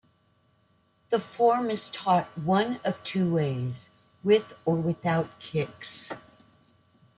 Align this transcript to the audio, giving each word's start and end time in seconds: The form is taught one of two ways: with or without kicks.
The 1.11 1.19
form 1.19 1.69
is 1.69 1.91
taught 1.91 2.35
one 2.35 2.77
of 2.83 3.03
two 3.03 3.31
ways: 3.31 3.91
with 4.23 4.45
or 4.65 4.73
without 4.75 5.37
kicks. 5.39 6.11